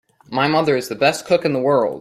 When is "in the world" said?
1.45-1.89